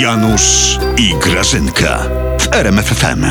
[0.00, 1.98] Janusz i Grażynka
[2.38, 3.24] w RMFFM.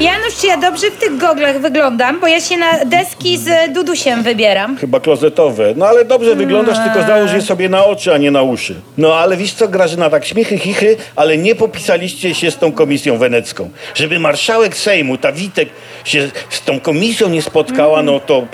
[0.00, 2.20] Janusz, czy ja dobrze w tych goglach wyglądam?
[2.20, 4.76] Bo ja się na deski z Dudusiem wybieram.
[4.76, 5.74] Chyba klozetowe.
[5.76, 8.74] No ale dobrze wyglądasz, tylko załóż je sobie na oczy, a nie na uszy.
[8.98, 13.18] No ale wiesz co, Grażyna, tak śmiechy, chichy, ale nie popisaliście się z tą komisją
[13.18, 13.70] wenecką.
[13.94, 15.68] Żeby marszałek Sejmu, ta Witek,
[16.04, 18.46] się z tą komisją nie spotkała, no to...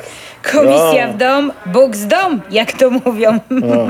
[0.43, 1.12] Komisja No.
[1.12, 3.41] w dom, Bóg z dom, jak to mówią.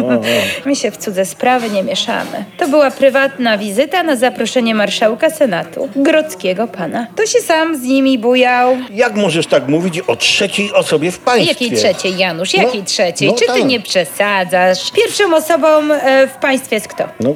[0.67, 2.45] My się w cudze sprawy nie mieszamy.
[2.59, 7.07] To była prywatna wizyta na zaproszenie marszałka Senatu, grodzkiego pana.
[7.17, 8.77] To się sam z nimi bujał.
[8.91, 11.49] Jak możesz tak mówić o trzeciej osobie w państwie?
[11.53, 12.55] Jakiej trzeciej, Janusz?
[12.55, 13.29] No, Jakiej trzeciej?
[13.29, 13.65] no Czy ty tak.
[13.65, 14.91] nie przesadzasz?
[14.93, 17.05] Pierwszą osobą e, w państwie jest kto?
[17.21, 17.35] No,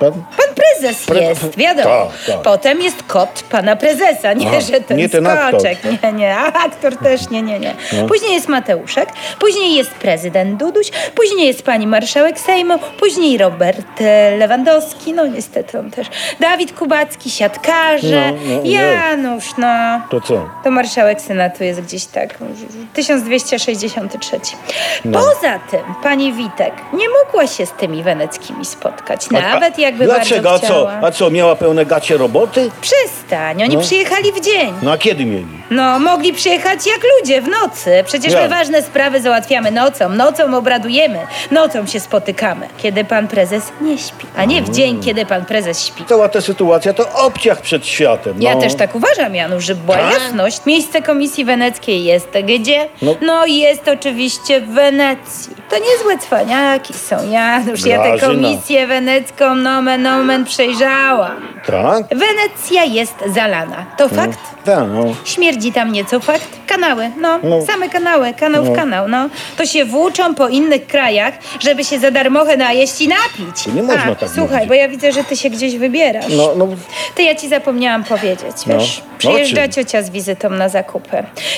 [0.00, 0.46] Pan, pan...
[0.54, 2.06] prezes Pre- jest, wiadomo.
[2.06, 2.42] Tak, tak.
[2.42, 5.78] Potem jest kot pana prezesa, nie, Aha, że ten nie ten skoczek.
[5.84, 5.92] aktor.
[6.02, 7.74] Nie, nie, a aktor też nie, nie, nie.
[7.92, 8.06] No.
[8.08, 14.36] Później jest Mateuszek, później jest prezydent Duduś, później jest pani marszałek Sejmu, później Robert e,
[14.36, 16.06] Lewandowski, no niestety on też.
[16.40, 18.32] Dawid Kubacki, siatkarze.
[18.32, 20.00] No, no, Janusz, no.
[20.10, 20.48] To co?
[20.64, 22.38] To marszałek Senatu jest gdzieś tak,
[22.94, 24.40] 1263.
[25.04, 25.18] No.
[25.18, 30.42] Poza tym pani Witek nie mogła się z tymi weneckimi spotkać, nawet jakby Dlaczego?
[30.50, 30.74] bardzo A co?
[30.74, 31.00] chciała.
[31.02, 32.70] A co, miała pełne gacie roboty?
[32.80, 33.82] Przestań, oni No.
[33.82, 34.74] przyjechali w dzień.
[34.82, 35.46] No a kiedy mieli?
[35.70, 38.02] No, mogli przyjechać jak ludzie w nocy.
[38.06, 38.42] Przecież Jak?
[38.42, 40.08] my ważne sprawy załatwiamy nocą.
[40.08, 41.18] Nocą obradujemy.
[41.50, 42.68] Nocą się spotykamy.
[42.78, 44.26] Kiedy pan prezes nie śpi.
[44.36, 46.04] A nie w dzień, kiedy pan prezes śpi.
[46.04, 48.42] Cała ta sytuacja to obciach przed światem.
[48.42, 48.60] Ja no.
[48.60, 50.12] też tak uważam, Janusz, żeby była Tak?
[50.12, 50.60] jasność.
[50.66, 52.88] Miejsce Komisji Weneckiej jest gdzie?
[53.02, 53.14] No.
[53.22, 53.46] No.
[53.46, 55.55] jest oczywiście w Wenecji.
[55.70, 57.86] To niezłe cwaniaki są, Janusz.
[57.86, 58.34] Ja tę Grażyna.
[58.34, 61.36] Komisję Wenecką nomen omen przejrzałam.
[61.66, 62.06] Tak?
[62.08, 63.86] Wenecja jest zalana.
[63.98, 64.38] To fakt?
[64.64, 65.04] Tak, no.
[65.24, 66.48] Śmierdzi tam nieco, fakt?
[66.66, 67.62] Kanały, no, No.
[67.66, 68.72] same kanały, kanał No.
[68.72, 69.28] w kanał, no.
[69.56, 73.66] To się włóczą po innych krajach, żeby się za darmochę najeść i napić.
[73.74, 74.68] Nie można A, tak Słuchaj, mówić.
[74.68, 76.24] bo ja widzę, że ty się gdzieś wybierasz.
[76.36, 76.68] No, no,
[77.16, 78.78] To ja ci zapomniałam powiedzieć, No.
[78.78, 79.02] wiesz.
[79.06, 81.10] No, Przyjeżdża ciocia z wizytą na zakupy.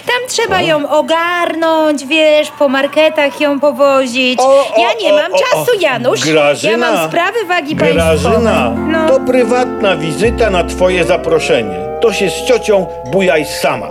[0.06, 4.40] Tam trzeba ją ogarnąć, wiesz, po marketach ją powozić.
[4.40, 4.44] O,
[4.76, 5.80] o, ja nie mam o, czasu.
[5.80, 6.24] Janusz.
[6.24, 7.74] Grażyna, ja mam sprawy wagi.
[7.76, 9.08] Grażyna, No.
[9.08, 11.76] to prywatna wizyta na twoje zaproszenie.
[12.00, 13.86] To się z ciocią bujaj sama.